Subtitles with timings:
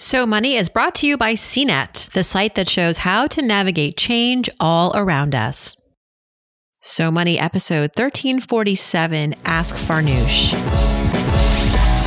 [0.00, 3.98] So Money is brought to you by CNET, the site that shows how to navigate
[3.98, 5.76] change all around us.
[6.80, 10.52] So Money episode 1347 Ask Farnoosh.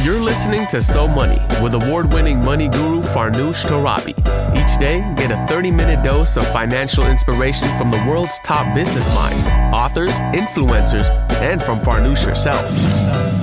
[0.04, 4.18] You're listening to So Money with award winning money guru Farnoosh Torabi.
[4.58, 9.14] Each day, get a 30 minute dose of financial inspiration from the world's top business
[9.14, 11.12] minds, authors, influencers,
[11.44, 13.43] and from Farnoosh herself.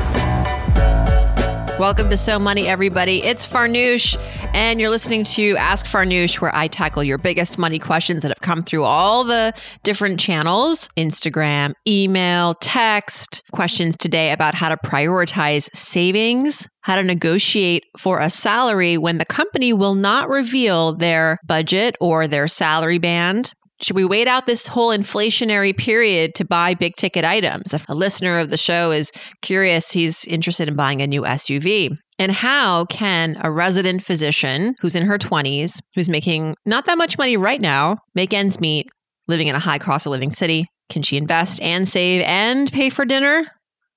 [1.81, 3.23] Welcome to So Money, everybody.
[3.23, 4.15] It's Farnoosh,
[4.53, 8.39] and you're listening to Ask Farnoosh, where I tackle your biggest money questions that have
[8.41, 13.41] come through all the different channels Instagram, email, text.
[13.51, 19.25] Questions today about how to prioritize savings, how to negotiate for a salary when the
[19.25, 23.53] company will not reveal their budget or their salary band.
[23.81, 27.73] Should we wait out this whole inflationary period to buy big ticket items?
[27.73, 29.11] If a listener of the show is
[29.41, 31.97] curious, he's interested in buying a new SUV.
[32.19, 37.17] And how can a resident physician who's in her 20s, who's making not that much
[37.17, 38.87] money right now, make ends meet,
[39.27, 40.67] living in a high cost of living city?
[40.91, 43.47] Can she invest and save and pay for dinner?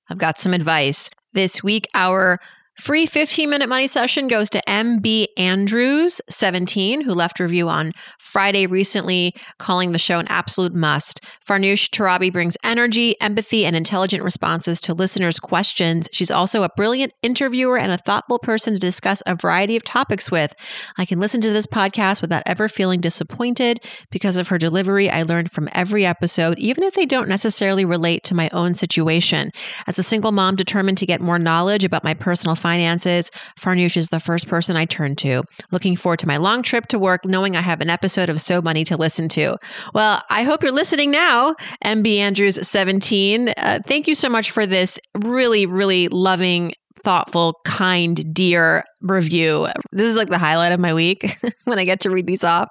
[0.08, 1.10] I've got some advice.
[1.34, 2.38] This week, our
[2.76, 7.92] Free 15 minute money session goes to MB Andrews, 17, who left a review on
[8.18, 11.20] Friday recently, calling the show an absolute must.
[11.48, 16.08] Farnoosh Torabi brings energy, empathy, and intelligent responses to listeners' questions.
[16.12, 20.32] She's also a brilliant interviewer and a thoughtful person to discuss a variety of topics
[20.32, 20.52] with.
[20.98, 25.08] I can listen to this podcast without ever feeling disappointed because of her delivery.
[25.08, 29.52] I learned from every episode, even if they don't necessarily relate to my own situation.
[29.86, 34.08] As a single mom determined to get more knowledge about my personal finances, Farnoosh is
[34.08, 35.42] the first person I turn to.
[35.70, 38.62] Looking forward to my long trip to work, knowing I have an episode of So
[38.62, 39.58] Money to listen to.
[39.92, 43.50] Well, I hope you're listening now, MB Andrews 17.
[43.50, 46.72] Uh, thank you so much for this really, really loving
[47.04, 49.68] thoughtful, kind, dear review.
[49.92, 52.70] This is like the highlight of my week when I get to read these off.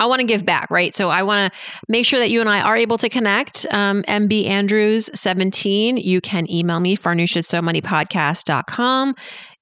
[0.00, 0.92] I want to give back, right?
[0.94, 3.66] So I want to make sure that you and I are able to connect.
[3.72, 7.62] Um, MB Andrews 17, you can email me, farnoosh at so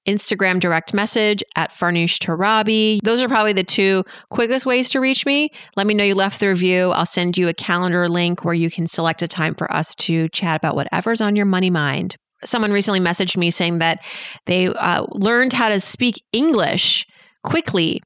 [0.07, 2.99] Instagram direct message at Farnoosh Torabi.
[3.03, 5.51] Those are probably the two quickest ways to reach me.
[5.75, 6.89] Let me know you left the review.
[6.91, 10.27] I'll send you a calendar link where you can select a time for us to
[10.29, 12.15] chat about whatever's on your money mind.
[12.43, 14.03] Someone recently messaged me saying that
[14.45, 17.05] they uh, learned how to speak English
[17.43, 18.01] quickly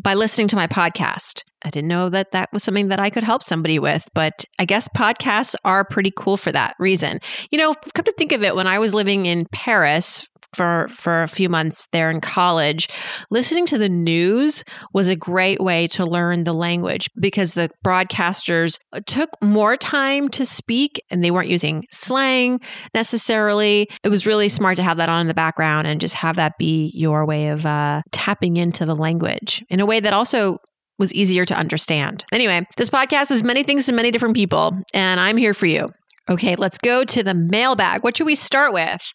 [0.00, 1.42] by listening to my podcast.
[1.64, 4.64] I didn't know that that was something that I could help somebody with, but I
[4.64, 7.18] guess podcasts are pretty cool for that reason.
[7.50, 11.22] You know, come to think of it, when I was living in Paris for for
[11.22, 12.88] a few months there in college
[13.30, 18.78] listening to the news was a great way to learn the language because the broadcasters
[19.06, 22.60] took more time to speak and they weren't using slang
[22.94, 26.36] necessarily it was really smart to have that on in the background and just have
[26.36, 30.58] that be your way of uh, tapping into the language in a way that also
[30.98, 32.24] was easier to understand.
[32.32, 35.92] Anyway, this podcast is many things to many different people, and I'm here for you.
[36.30, 38.04] Okay, let's go to the mailbag.
[38.04, 39.12] What should we start with?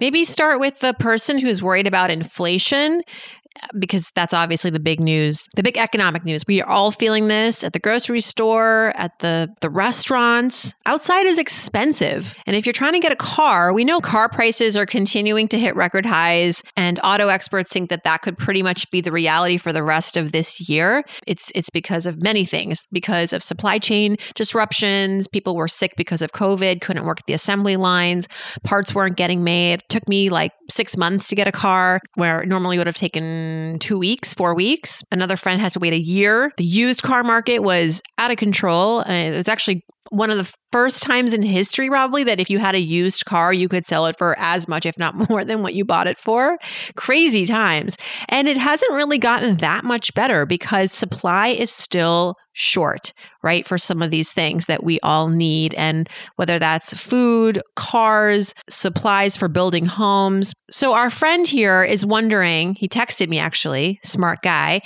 [0.00, 3.02] Maybe start with the person who's worried about inflation
[3.78, 6.42] because that's obviously the big news, the big economic news.
[6.46, 10.74] We are all feeling this at the grocery store, at the the restaurants.
[10.84, 12.34] Outside is expensive.
[12.46, 15.58] And if you're trying to get a car, we know car prices are continuing to
[15.58, 19.56] hit record highs and auto experts think that that could pretty much be the reality
[19.56, 21.02] for the rest of this year.
[21.26, 26.22] It's it's because of many things, because of supply chain disruptions, people were sick because
[26.22, 28.28] of COVID, couldn't work the assembly lines,
[28.64, 29.80] parts weren't getting made.
[29.80, 33.45] It took me like 6 months to get a car where normally would have taken
[33.80, 35.02] two weeks, four weeks.
[35.10, 36.52] Another friend has to wait a year.
[36.56, 39.00] The used car market was out of control.
[39.00, 42.58] Uh, it was actually one of the first times in history, probably, that if you
[42.58, 45.62] had a used car, you could sell it for as much, if not more, than
[45.62, 46.58] what you bought it for.
[46.94, 47.96] Crazy times.
[48.28, 53.12] And it hasn't really gotten that much better because supply is still short,
[53.46, 53.64] right?
[53.64, 55.72] For some of these things that we all need.
[55.74, 60.52] And whether that's food, cars, supplies for building homes.
[60.68, 64.82] So, our friend here is wondering, he texted me actually, smart guy.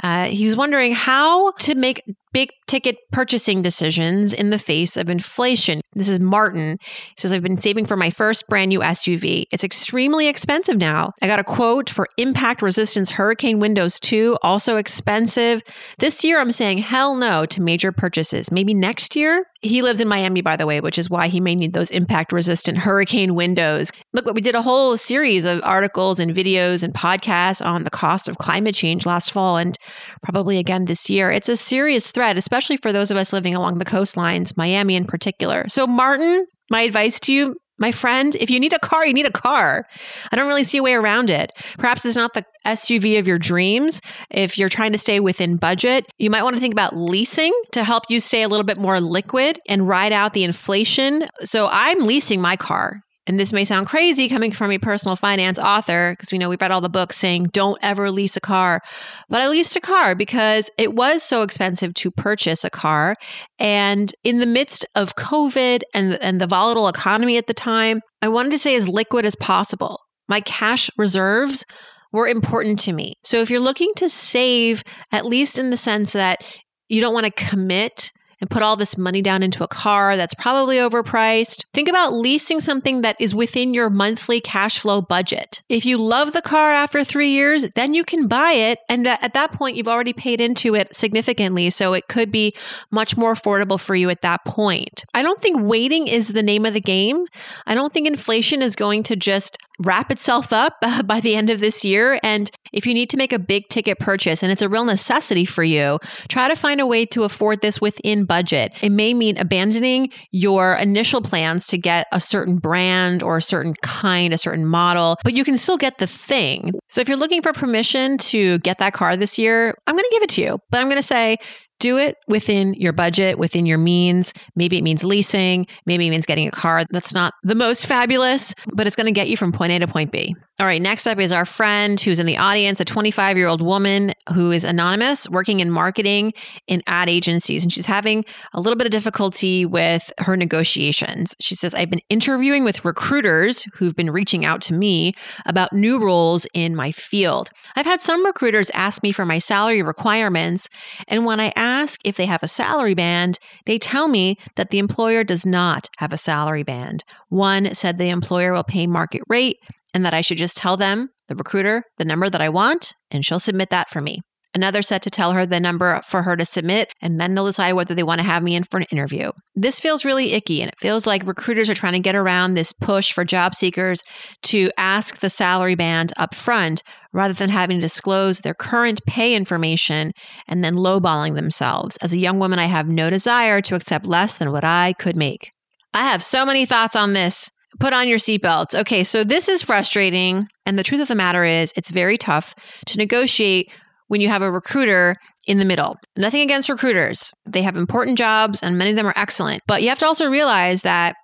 [0.00, 2.00] Uh, he was wondering how to make
[2.34, 5.80] big ticket purchasing decisions in the face of inflation.
[5.94, 6.78] This is Martin.
[6.80, 9.44] He says, I've been saving for my first brand new SUV.
[9.52, 11.12] It's extremely expensive now.
[11.22, 15.62] I got a quote for impact resistance hurricane windows 2, also expensive.
[16.00, 18.03] This year, I'm saying hell no to major purchases.
[18.50, 21.54] Maybe next year, He lives in Miami, by the way, which is why he may
[21.54, 23.90] need those impact resistant hurricane windows.
[24.12, 27.90] Look, what we did a whole series of articles and videos and podcasts on the
[27.90, 29.78] cost of climate change last fall and
[30.22, 31.30] probably again this year.
[31.30, 35.06] It's a serious threat, especially for those of us living along the coastlines, Miami in
[35.06, 35.64] particular.
[35.68, 39.26] So, Martin, my advice to you my friend, if you need a car, you need
[39.26, 39.86] a car.
[40.32, 41.52] I don't really see a way around it.
[41.76, 44.00] Perhaps it's not the SUV of your dreams.
[44.30, 47.84] If you're trying to stay within budget, you might want to think about leasing to
[47.84, 51.24] help you stay a little bit more liquid and ride out the inflation.
[51.40, 53.03] So I'm leasing my car.
[53.26, 56.60] And this may sound crazy coming from a personal finance author, because we know we've
[56.60, 58.82] read all the books saying don't ever lease a car.
[59.30, 63.16] But I leased a car because it was so expensive to purchase a car.
[63.58, 68.28] And in the midst of COVID and, and the volatile economy at the time, I
[68.28, 70.00] wanted to stay as liquid as possible.
[70.28, 71.64] My cash reserves
[72.12, 73.14] were important to me.
[73.24, 74.82] So if you're looking to save,
[75.12, 76.44] at least in the sense that
[76.88, 78.12] you don't want to commit
[78.44, 81.64] and put all this money down into a car that's probably overpriced.
[81.72, 85.62] Think about leasing something that is within your monthly cash flow budget.
[85.70, 88.80] If you love the car after three years, then you can buy it.
[88.86, 91.70] And at that point, you've already paid into it significantly.
[91.70, 92.54] So it could be
[92.90, 95.06] much more affordable for you at that point.
[95.14, 97.24] I don't think waiting is the name of the game.
[97.66, 101.60] I don't think inflation is going to just wrap itself up by the end of
[101.60, 102.18] this year.
[102.22, 105.44] And if you need to make a big ticket purchase and it's a real necessity
[105.44, 105.98] for you,
[106.28, 108.74] try to find a way to afford this within budget.
[108.82, 113.74] It may mean abandoning your initial plans to get a certain brand or a certain
[113.82, 116.72] kind, a certain model, but you can still get the thing.
[116.88, 120.10] So if you're looking for permission to get that car this year, I'm going to
[120.12, 121.36] give it to you, but I'm going to say,
[121.84, 124.32] do it within your budget, within your means.
[124.56, 128.54] Maybe it means leasing, maybe it means getting a car that's not the most fabulous,
[128.72, 130.34] but it's going to get you from point A to point B.
[130.60, 133.60] All right, next up is our friend who's in the audience, a 25 year old
[133.60, 136.32] woman who is anonymous, working in marketing
[136.68, 137.64] in ad agencies.
[137.64, 141.34] And she's having a little bit of difficulty with her negotiations.
[141.40, 145.14] She says, I've been interviewing with recruiters who've been reaching out to me
[145.44, 147.50] about new roles in my field.
[147.74, 150.68] I've had some recruiters ask me for my salary requirements.
[151.08, 151.73] And when I ask
[152.04, 156.12] if they have a salary band, they tell me that the employer does not have
[156.12, 157.04] a salary band.
[157.28, 159.58] One said the employer will pay market rate
[159.92, 163.24] and that I should just tell them, the recruiter, the number that I want, and
[163.24, 164.20] she'll submit that for me.
[164.54, 167.72] Another set to tell her the number for her to submit, and then they'll decide
[167.72, 169.32] whether they want to have me in for an interview.
[169.54, 172.72] This feels really icky, and it feels like recruiters are trying to get around this
[172.72, 174.02] push for job seekers
[174.42, 179.34] to ask the salary band up front rather than having to disclose their current pay
[179.34, 180.12] information
[180.46, 181.96] and then lowballing themselves.
[181.98, 185.16] As a young woman, I have no desire to accept less than what I could
[185.16, 185.50] make.
[185.92, 188.74] I have so many thoughts on this put on your seatbelts.
[188.74, 190.46] Okay, so this is frustrating.
[190.66, 192.54] And the truth of the matter is, it's very tough
[192.86, 193.70] to negotiate
[194.08, 195.16] when you have a recruiter
[195.46, 195.96] in the middle.
[196.16, 199.62] Nothing against recruiters, they have important jobs and many of them are excellent.
[199.66, 201.16] But you have to also realize that.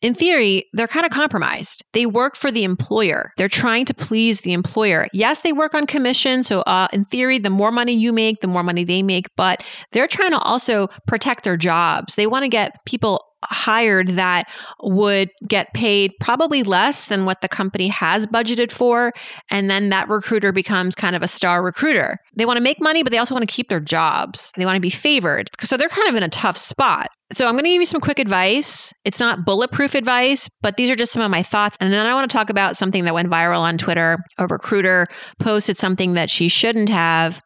[0.00, 1.82] In theory, they're kind of compromised.
[1.92, 3.32] They work for the employer.
[3.36, 5.08] They're trying to please the employer.
[5.12, 6.44] Yes, they work on commission.
[6.44, 9.64] So, uh, in theory, the more money you make, the more money they make, but
[9.90, 12.14] they're trying to also protect their jobs.
[12.14, 14.48] They want to get people hired that
[14.82, 19.12] would get paid probably less than what the company has budgeted for.
[19.50, 22.18] And then that recruiter becomes kind of a star recruiter.
[22.36, 24.52] They want to make money, but they also want to keep their jobs.
[24.56, 25.50] They want to be favored.
[25.60, 27.08] So they're kind of in a tough spot.
[27.32, 28.92] So I'm going to give you some quick advice.
[29.04, 31.76] It's not bulletproof advice, but these are just some of my thoughts.
[31.80, 34.16] And then I want to talk about something that went viral on Twitter.
[34.38, 35.06] A recruiter
[35.38, 37.40] posted something that she shouldn't have,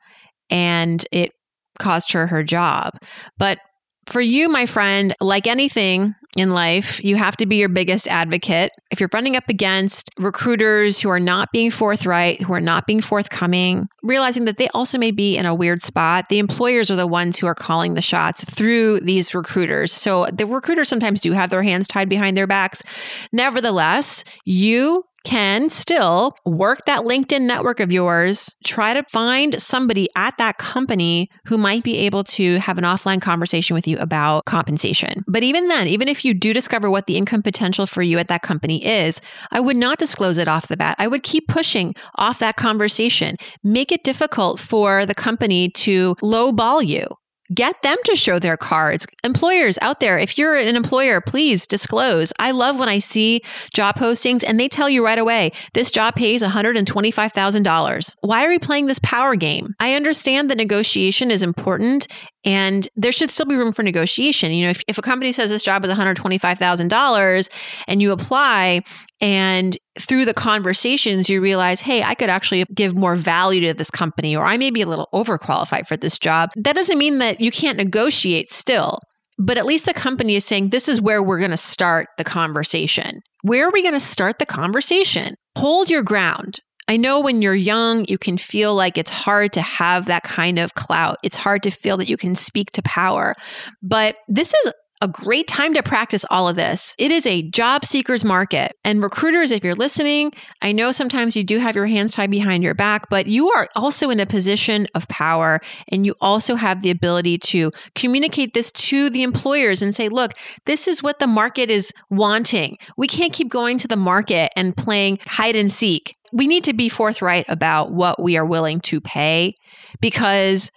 [0.50, 1.32] and it
[1.80, 2.92] cost her her job.
[3.38, 3.58] But
[4.06, 8.72] for you, my friend, like anything in life, you have to be your biggest advocate.
[8.90, 13.02] If you're running up against recruiters who are not being forthright, who are not being
[13.02, 17.06] forthcoming, realizing that they also may be in a weird spot, the employers are the
[17.06, 19.92] ones who are calling the shots through these recruiters.
[19.92, 22.82] So the recruiters sometimes do have their hands tied behind their backs.
[23.30, 30.36] Nevertheless, you can still work that LinkedIn network of yours, try to find somebody at
[30.38, 35.24] that company who might be able to have an offline conversation with you about compensation.
[35.26, 38.28] But even then, even if you do discover what the income potential for you at
[38.28, 40.96] that company is, I would not disclose it off the bat.
[40.98, 43.36] I would keep pushing off that conversation.
[43.62, 47.06] Make it difficult for the company to lowball you
[47.54, 49.06] get them to show their cards.
[49.24, 52.32] Employers out there, if you're an employer, please disclose.
[52.38, 53.42] I love when I see
[53.74, 58.14] job postings and they tell you right away, this job pays $125,000.
[58.20, 59.74] Why are we playing this power game?
[59.80, 62.08] I understand that negotiation is important
[62.44, 64.52] and there should still be room for negotiation.
[64.52, 67.48] You know, if, if a company says this job is $125,000
[67.86, 68.82] and you apply
[69.20, 73.90] and through the conversations you realize, hey, I could actually give more value to this
[73.90, 76.50] company or I may be a little overqualified for this job.
[76.56, 78.98] That doesn't mean that you can't negotiate still.
[79.38, 82.24] but at least the company is saying this is where we're going to start the
[82.24, 83.20] conversation.
[83.42, 85.34] Where are we going to start the conversation?
[85.58, 86.60] Hold your ground.
[86.88, 90.58] I know when you're young, you can feel like it's hard to have that kind
[90.58, 91.18] of clout.
[91.22, 93.34] It's hard to feel that you can speak to power.
[93.82, 94.72] But this is
[95.02, 96.94] a great time to practice all of this.
[96.96, 98.76] It is a job seekers market.
[98.84, 102.62] And recruiters, if you're listening, I know sometimes you do have your hands tied behind
[102.62, 105.60] your back, but you are also in a position of power.
[105.88, 110.34] And you also have the ability to communicate this to the employers and say, look,
[110.66, 112.78] this is what the market is wanting.
[112.96, 116.14] We can't keep going to the market and playing hide and seek.
[116.32, 119.54] We need to be forthright about what we are willing to pay
[120.00, 120.70] because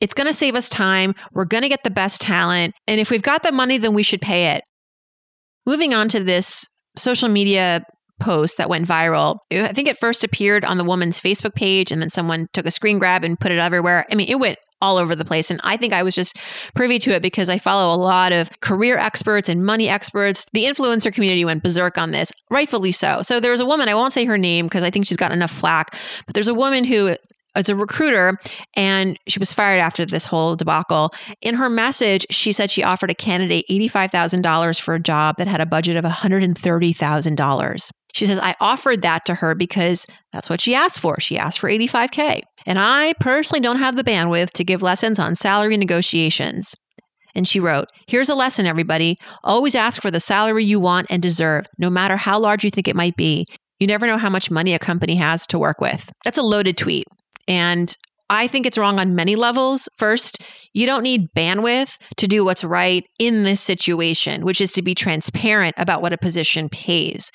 [0.00, 1.14] it's going to save us time.
[1.32, 2.74] We're going to get the best talent.
[2.86, 4.62] And if we've got the money, then we should pay it.
[5.66, 7.82] Moving on to this social media
[8.20, 9.38] post that went viral.
[9.50, 12.70] I think it first appeared on the woman's Facebook page and then someone took a
[12.70, 14.06] screen grab and put it everywhere.
[14.10, 15.50] I mean, it went all over the place.
[15.50, 16.36] And I think I was just
[16.74, 20.46] privy to it because I follow a lot of career experts and money experts.
[20.52, 23.22] The influencer community went berserk on this, rightfully so.
[23.22, 25.50] So there's a woman, I won't say her name because I think she's got enough
[25.50, 25.96] flack,
[26.26, 27.16] but there's a woman who
[27.54, 28.38] as a recruiter
[28.76, 31.12] and she was fired after this whole debacle.
[31.42, 35.60] In her message, she said she offered a candidate $85,000 for a job that had
[35.60, 37.90] a budget of $130,000.
[38.12, 41.20] She says, I offered that to her because that's what she asked for.
[41.20, 42.42] She asked for 85K.
[42.66, 46.74] And I personally don't have the bandwidth to give lessons on salary negotiations.
[47.34, 49.16] And she wrote, Here's a lesson, everybody.
[49.44, 52.88] Always ask for the salary you want and deserve, no matter how large you think
[52.88, 53.46] it might be.
[53.78, 56.12] You never know how much money a company has to work with.
[56.24, 57.06] That's a loaded tweet.
[57.48, 57.96] And
[58.28, 59.88] I think it's wrong on many levels.
[59.98, 64.82] First, you don't need bandwidth to do what's right in this situation, which is to
[64.82, 67.32] be transparent about what a position pays.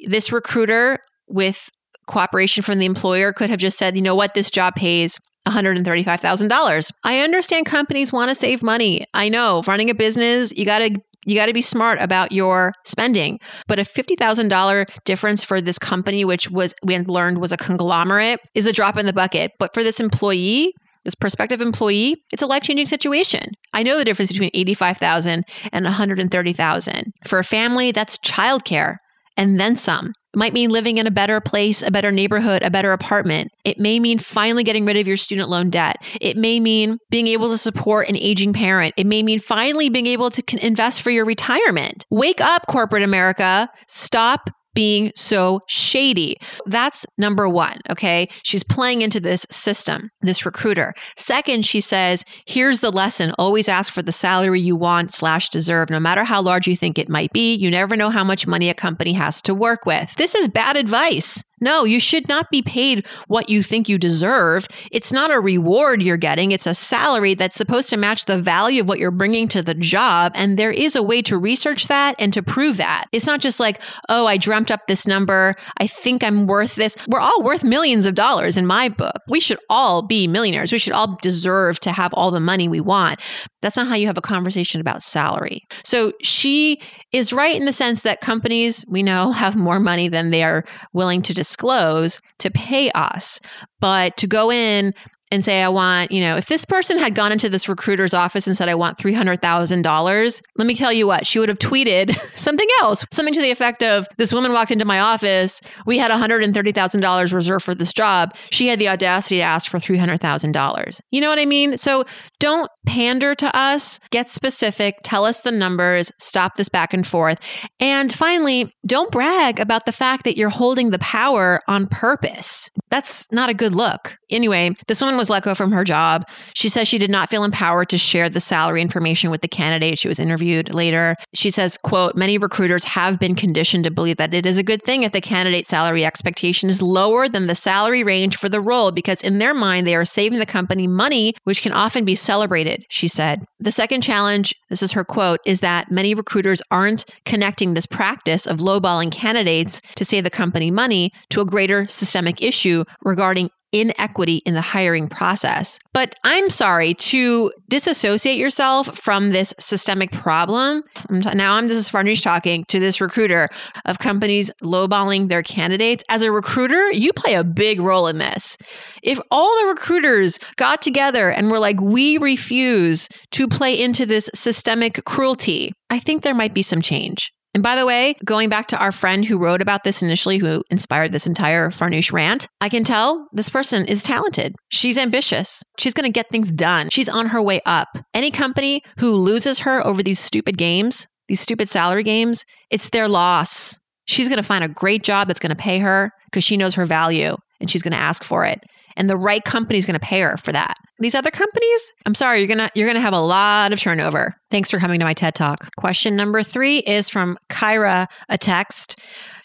[0.00, 0.98] This recruiter,
[1.28, 1.70] with
[2.06, 6.90] cooperation from the employer, could have just said, you know what, this job pays $135,000.
[7.04, 9.04] I understand companies want to save money.
[9.14, 12.72] I know running a business, you got to you got to be smart about your
[12.84, 13.40] spending.
[13.66, 18.66] But a $50,000 difference for this company, which was we learned was a conglomerate, is
[18.66, 19.50] a drop in the bucket.
[19.58, 20.72] But for this employee,
[21.04, 23.52] this prospective employee, it's a life-changing situation.
[23.72, 27.12] I know the difference between 85,000 and 130,000.
[27.26, 28.96] For a family, that's childcare
[29.36, 30.08] and then some.
[30.08, 33.52] It might mean living in a better place, a better neighborhood, a better apartment.
[33.64, 35.96] It may mean finally getting rid of your student loan debt.
[36.20, 38.94] It may mean being able to support an aging parent.
[38.96, 42.04] It may mean finally being able to invest for your retirement.
[42.10, 43.68] Wake up, corporate America.
[43.88, 46.36] Stop being so shady.
[46.66, 47.78] That's number one.
[47.90, 48.28] Okay.
[48.44, 50.94] She's playing into this system, this recruiter.
[51.16, 53.32] Second, she says, here's the lesson.
[53.38, 56.98] Always ask for the salary you want slash deserve, no matter how large you think
[56.98, 57.54] it might be.
[57.54, 60.14] You never know how much money a company has to work with.
[60.16, 61.42] This is bad advice.
[61.60, 64.66] No, you should not be paid what you think you deserve.
[64.92, 68.82] It's not a reward you're getting, it's a salary that's supposed to match the value
[68.82, 70.32] of what you're bringing to the job.
[70.34, 73.06] And there is a way to research that and to prove that.
[73.12, 75.54] It's not just like, oh, I dreamt up this number.
[75.78, 76.94] I think I'm worth this.
[77.08, 79.16] We're all worth millions of dollars in my book.
[79.28, 80.72] We should all be millionaires.
[80.72, 83.18] We should all deserve to have all the money we want.
[83.66, 85.66] That's not how you have a conversation about salary.
[85.82, 86.80] So she
[87.10, 90.64] is right in the sense that companies, we know, have more money than they are
[90.92, 93.40] willing to disclose to pay us.
[93.80, 94.94] But to go in
[95.32, 98.46] and say, I want, you know, if this person had gone into this recruiter's office
[98.46, 102.68] and said, I want $300,000, let me tell you what, she would have tweeted something
[102.80, 105.60] else, something to the effect of, This woman walked into my office.
[105.84, 108.36] We had $130,000 reserved for this job.
[108.50, 111.00] She had the audacity to ask for $300,000.
[111.10, 111.76] You know what I mean?
[111.76, 112.04] So
[112.38, 117.38] don't pander to us, get specific, tell us the numbers, stop this back and forth.
[117.80, 122.70] And finally, don't brag about the fact that you're holding the power on purpose.
[122.90, 124.16] That's not a good look.
[124.30, 126.24] Anyway, this woman was let go from her job.
[126.54, 129.98] She says she did not feel empowered to share the salary information with the candidate.
[129.98, 131.14] She was interviewed later.
[131.34, 134.82] She says, quote, many recruiters have been conditioned to believe that it is a good
[134.82, 138.90] thing if the candidate salary expectation is lower than the salary range for the role
[138.90, 142.84] because in their mind, they are saving the company money, which can often be celebrated,
[142.88, 143.44] she said.
[143.60, 148.46] The second challenge, this is her quote, is that many recruiters aren't connecting this practice
[148.46, 154.42] of lowballing candidates to save the company money to a greater systemic issue regarding inequity
[154.46, 155.78] in the hiring process.
[155.92, 160.82] But I'm sorry to disassociate yourself from this systemic problem.
[161.10, 163.48] Now I'm this is Farnoosh talking to this recruiter
[163.84, 166.04] of companies lowballing their candidates.
[166.08, 168.56] As a recruiter, you play a big role in this.
[169.02, 174.30] If all the recruiters got together and were like, we refuse to play into this
[174.34, 177.32] systemic cruelty, I think there might be some change.
[177.56, 180.62] And by the way, going back to our friend who wrote about this initially, who
[180.70, 184.54] inspired this entire Farnoosh rant, I can tell this person is talented.
[184.68, 185.62] She's ambitious.
[185.78, 186.90] She's going to get things done.
[186.90, 187.88] She's on her way up.
[188.12, 193.08] Any company who loses her over these stupid games, these stupid salary games, it's their
[193.08, 193.78] loss.
[194.04, 196.74] She's going to find a great job that's going to pay her because she knows
[196.74, 198.60] her value and she's going to ask for it.
[198.98, 200.74] And the right company is going to pay her for that.
[200.98, 204.34] These other companies, I'm sorry, you're to you're to have a lot of turnover.
[204.50, 205.74] Thanks for coming to my TED Talk.
[205.76, 208.98] Question number 3 is from Kyra, a text.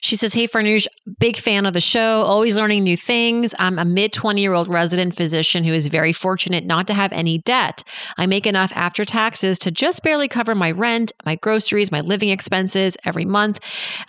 [0.03, 0.87] She says, Hey, Farnoosh,
[1.19, 3.53] big fan of the show, always learning new things.
[3.59, 7.13] I'm a mid 20 year old resident physician who is very fortunate not to have
[7.13, 7.83] any debt.
[8.17, 12.29] I make enough after taxes to just barely cover my rent, my groceries, my living
[12.29, 13.59] expenses every month.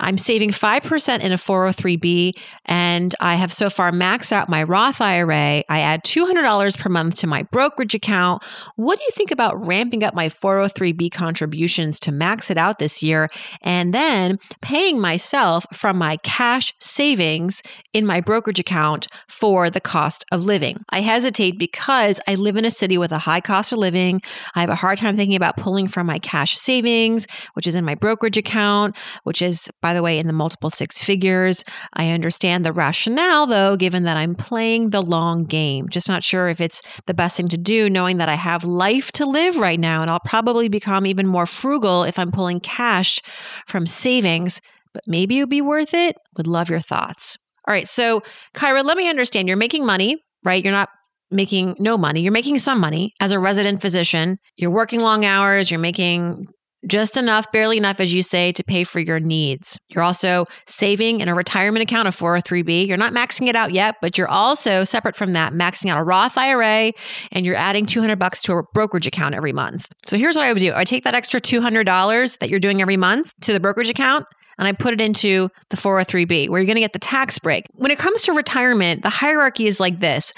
[0.00, 2.32] I'm saving 5% in a 403B,
[2.64, 5.62] and I have so far maxed out my Roth IRA.
[5.68, 8.44] I add $200 per month to my brokerage account.
[8.76, 13.02] What do you think about ramping up my 403B contributions to max it out this
[13.02, 13.30] year
[13.62, 17.62] and then paying myself from my cash savings
[17.94, 20.84] in my brokerage account for the cost of living.
[20.90, 24.20] I hesitate because I live in a city with a high cost of living.
[24.54, 27.84] I have a hard time thinking about pulling from my cash savings, which is in
[27.84, 31.64] my brokerage account, which is, by the way, in the multiple six figures.
[31.94, 35.88] I understand the rationale, though, given that I'm playing the long game.
[35.88, 39.12] Just not sure if it's the best thing to do, knowing that I have life
[39.12, 43.20] to live right now, and I'll probably become even more frugal if I'm pulling cash
[43.66, 44.60] from savings
[44.92, 46.16] but maybe it would be worth it.
[46.36, 47.36] Would love your thoughts.
[47.66, 47.88] All right.
[47.88, 48.22] So,
[48.54, 49.48] Kyra, let me understand.
[49.48, 50.62] You're making money, right?
[50.62, 50.90] You're not
[51.30, 52.20] making no money.
[52.20, 54.38] You're making some money as a resident physician.
[54.56, 55.70] You're working long hours.
[55.70, 56.48] You're making
[56.86, 59.78] just enough, barely enough, as you say, to pay for your needs.
[59.88, 62.86] You're also saving in a retirement account of 403b.
[62.88, 66.02] You're not maxing it out yet, but you're also separate from that, maxing out a
[66.02, 66.92] Roth IRA
[67.30, 69.88] and you're adding 200 bucks to a brokerage account every month.
[70.06, 70.72] So here's what I would do.
[70.74, 74.26] I take that extra $200 that you're doing every month to the brokerage account
[74.58, 77.66] and I put it into the 403b where you're going to get the tax break.
[77.74, 80.32] When it comes to retirement, the hierarchy is like this.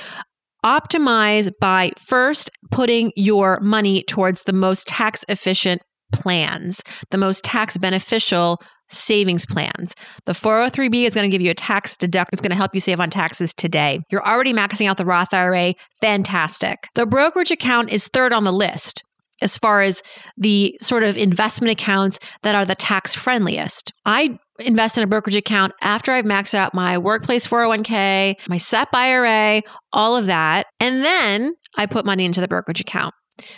[0.65, 5.83] Optimize by first putting your money towards the most tax efficient
[6.15, 9.95] plans, the most tax beneficial savings plans.
[10.27, 12.31] The 403b is going to give you a tax deduct.
[12.33, 14.01] It's going to help you save on taxes today.
[14.11, 15.75] You're already maxing out the Roth IRA.
[16.01, 16.89] Fantastic.
[16.95, 19.03] The brokerage account is third on the list
[19.43, 20.03] as far as
[20.37, 23.93] the sort of investment accounts that are the tax friendliest.
[24.05, 28.95] I invest in a brokerage account after I've maxed out my workplace 401k, my SEP
[28.95, 30.67] IRA, all of that.
[30.79, 33.15] And then I put money into the brokerage account.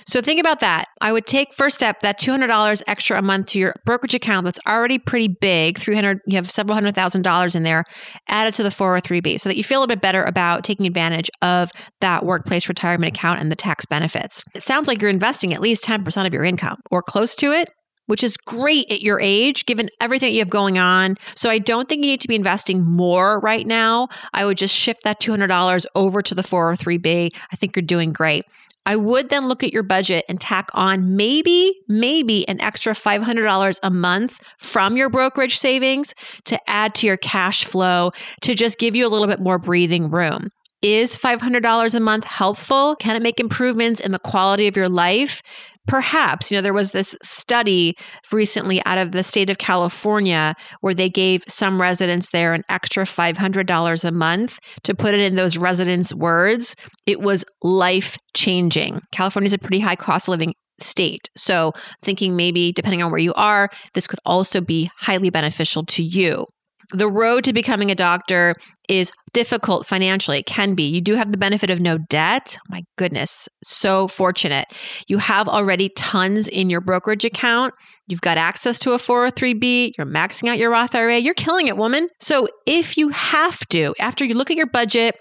[0.06, 0.86] So think about that.
[1.00, 4.60] I would take first step that $200 extra a month to your brokerage account that's
[4.66, 7.84] already pretty big, 300 you have several hundred thousand dollars in there,
[8.28, 11.30] add it to the 403b so that you feel a bit better about taking advantage
[11.42, 14.42] of that workplace retirement account and the tax benefits.
[14.54, 17.68] It sounds like you're investing at least 10% of your income or close to it
[18.06, 21.16] which is great at your age, given everything you have going on.
[21.34, 24.08] So I don't think you need to be investing more right now.
[24.32, 27.30] I would just shift that $200 over to the 403b.
[27.52, 28.44] I think you're doing great.
[28.86, 33.80] I would then look at your budget and tack on maybe, maybe an extra $500
[33.82, 38.94] a month from your brokerage savings to add to your cash flow to just give
[38.94, 40.50] you a little bit more breathing room.
[40.82, 42.96] Is $500 a month helpful?
[42.96, 45.42] Can it make improvements in the quality of your life?
[45.86, 47.96] Perhaps, you know, there was this study
[48.32, 53.04] recently out of the state of California where they gave some residents there an extra
[53.04, 56.74] $500 a month to put it in those residents' words.
[57.06, 59.00] It was life changing.
[59.12, 61.30] California is a pretty high cost living state.
[61.36, 66.02] So, thinking maybe depending on where you are, this could also be highly beneficial to
[66.02, 66.46] you
[66.92, 68.54] the road to becoming a doctor
[68.88, 70.38] is difficult financially.
[70.38, 70.84] It can be.
[70.84, 72.56] You do have the benefit of no debt.
[72.68, 74.66] my goodness, so fortunate.
[75.08, 77.74] You have already tons in your brokerage account.
[78.06, 79.92] You've got access to a 403b.
[79.98, 81.18] You're maxing out your Roth IRA.
[81.18, 82.08] You're killing it, woman.
[82.20, 85.16] So if you have to, after you look at your budget,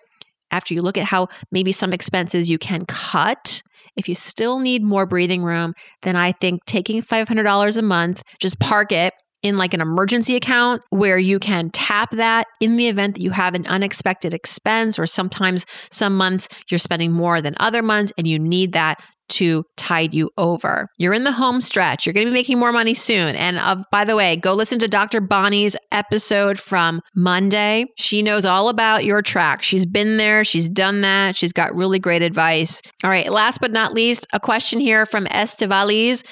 [0.52, 3.64] after you look at how maybe some expenses you can cut,
[3.98, 5.74] if you still need more breathing room,
[6.04, 9.14] then I think taking $500 a month, just park it
[9.46, 13.30] in like an emergency account where you can tap that in the event that you
[13.30, 18.28] have an unexpected expense, or sometimes some months you're spending more than other months and
[18.28, 20.88] you need that to tide you over.
[20.98, 22.06] You're in the home stretch.
[22.06, 23.36] You're going to be making more money soon.
[23.36, 25.22] And uh, by the way, go listen to Dr.
[25.22, 27.86] Bonnie's episode from Monday.
[27.98, 29.62] She knows all about your track.
[29.62, 31.36] She's been there, she's done that.
[31.36, 32.82] She's got really great advice.
[33.04, 36.24] All right, last but not least, a question here from Estevaliz.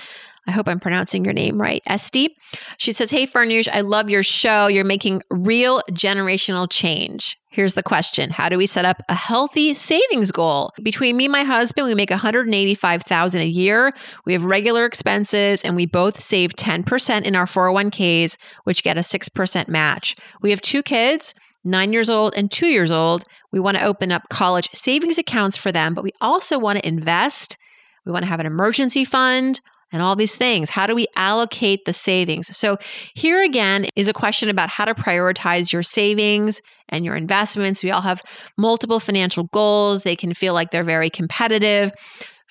[0.46, 1.82] I hope I'm pronouncing your name right.
[1.86, 2.36] Esty.
[2.78, 4.68] She says, Hey, Farnoosh, I love your show.
[4.68, 7.38] You're making real generational change.
[7.50, 10.72] Here's the question How do we set up a healthy savings goal?
[10.82, 13.94] Between me and my husband, we make 185,000 a year.
[14.26, 19.02] We have regular expenses and we both save 10% in our 401ks, which get a
[19.02, 20.16] 6% match.
[20.42, 23.24] We have two kids nine years old and two years old.
[23.52, 26.88] We want to open up college savings accounts for them, but we also want to
[26.88, 27.58] invest.
[28.06, 29.62] We want to have an emergency fund
[29.94, 30.72] and all these things.
[30.72, 32.56] How do we allocate the savings?
[32.58, 32.78] So,
[33.14, 37.84] here again is a question about how to prioritize your savings and your investments.
[37.84, 38.22] We all have
[38.58, 41.92] multiple financial goals, they can feel like they're very competitive.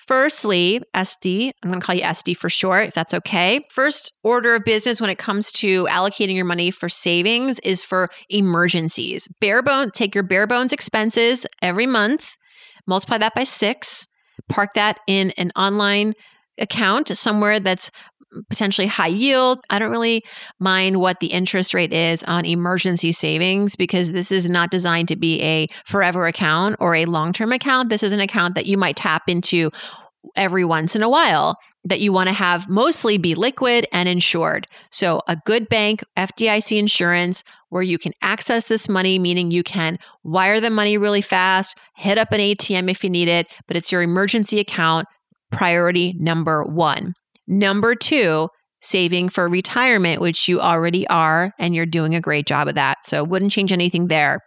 [0.07, 3.61] Firstly, SD, I'm going to call you SD for short, if that's okay.
[3.69, 8.09] First order of business when it comes to allocating your money for savings is for
[8.29, 9.29] emergencies.
[9.39, 12.35] Bare bones, take your bare bones expenses every month,
[12.85, 14.09] multiply that by six,
[14.49, 16.13] park that in an online
[16.59, 17.91] account somewhere that's
[18.49, 19.59] potentially high yield.
[19.69, 20.23] I don't really
[20.59, 25.15] mind what the interest rate is on emergency savings because this is not designed to
[25.15, 27.89] be a forever account or a long term account.
[27.89, 29.71] This is an account that you might tap into
[30.35, 34.67] every once in a while that you want to have mostly be liquid and insured.
[34.89, 39.97] So, a good bank, FDIC insurance, where you can access this money, meaning you can
[40.23, 43.91] wire the money really fast, hit up an ATM if you need it, but it's
[43.91, 45.07] your emergency account,
[45.53, 47.13] priority number one.
[47.47, 48.49] Number two,
[48.81, 52.97] saving for retirement, which you already are, and you're doing a great job of that.
[53.05, 54.39] So, wouldn't change anything there.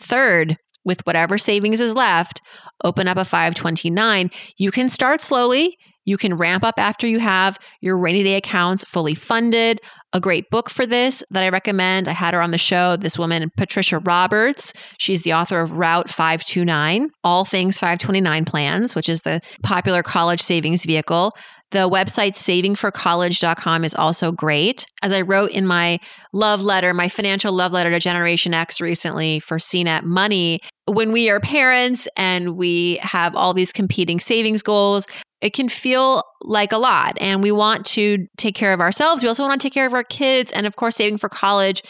[0.00, 2.40] Third, with whatever savings is left,
[2.84, 4.30] open up a 529.
[4.58, 5.76] You can start slowly.
[6.04, 9.80] You can ramp up after you have your rainy day accounts fully funded.
[10.12, 12.08] A great book for this that I recommend.
[12.08, 14.72] I had her on the show, this woman, Patricia Roberts.
[14.98, 20.40] She's the author of Route 529, All Things 529 Plans, which is the popular college
[20.40, 21.32] savings vehicle.
[21.74, 24.86] The website savingforcollege.com is also great.
[25.02, 25.98] As I wrote in my
[26.32, 31.30] love letter, my financial love letter to Generation X recently for CNET Money, when we
[31.30, 35.06] are parents and we have all these competing savings goals,
[35.44, 37.18] it can feel like a lot.
[37.20, 39.22] And we want to take care of ourselves.
[39.22, 40.50] We also want to take care of our kids.
[40.50, 41.82] And of course, saving for college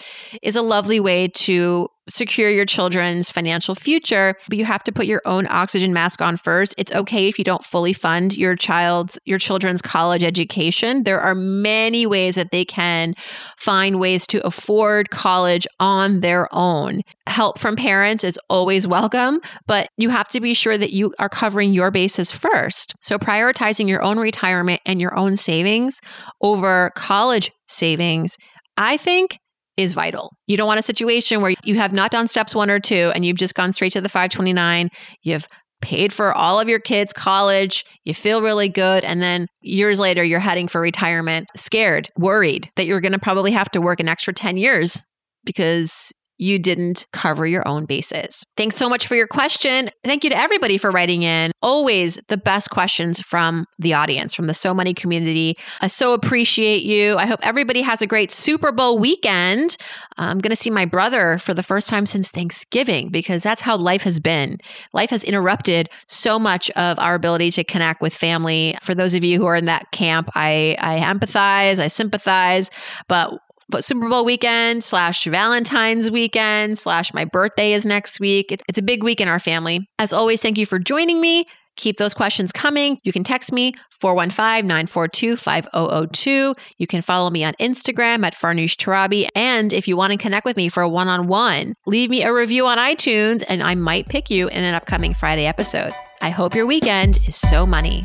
[0.43, 5.07] is a lovely way to secure your children's financial future, but you have to put
[5.07, 6.75] your own oxygen mask on first.
[6.77, 11.05] It's okay if you don't fully fund your child's your children's college education.
[11.05, 13.15] There are many ways that they can
[13.57, 17.03] find ways to afford college on their own.
[17.27, 21.29] Help from parents is always welcome, but you have to be sure that you are
[21.29, 22.95] covering your bases first.
[23.01, 26.01] So prioritizing your own retirement and your own savings
[26.43, 28.37] over college savings
[28.77, 29.39] I think
[29.77, 30.33] is vital.
[30.47, 33.25] You don't want a situation where you have not done steps one or two and
[33.25, 34.89] you've just gone straight to the 529.
[35.23, 35.49] You've
[35.81, 40.25] paid for all of your kids' college, you feel really good, and then years later
[40.25, 44.09] you're heading for retirement, scared, worried that you're going to probably have to work an
[44.09, 45.03] extra 10 years
[45.45, 46.11] because
[46.45, 48.45] you didn't cover your own bases.
[48.57, 49.89] Thanks so much for your question.
[50.05, 51.53] Thank you to everybody for writing in.
[51.63, 55.57] Always the best questions from the audience, from the So Money community.
[55.81, 57.17] I so appreciate you.
[57.17, 59.79] I hope everybody has a great Super Bowl weekend.
[60.19, 63.79] I'm going to see my brother for the first time since Thanksgiving because that's how
[63.79, 64.59] life has been.
[64.93, 68.77] Life has interrupted so much of our ability to connect with family.
[68.83, 72.69] For those of you who are in that camp, I, I empathize, I sympathize,
[73.09, 73.41] but
[73.81, 78.53] Super Bowl weekend slash Valentine's weekend slash my birthday is next week.
[78.69, 79.89] It's a big week in our family.
[79.99, 81.47] As always, thank you for joining me.
[81.77, 82.99] Keep those questions coming.
[83.03, 86.55] You can text me 415 942 5002.
[86.79, 89.27] You can follow me on Instagram at Farnoosh Torabi.
[89.35, 92.23] And if you want to connect with me for a one on one, leave me
[92.23, 95.93] a review on iTunes and I might pick you in an upcoming Friday episode.
[96.23, 98.03] I hope your weekend is so money.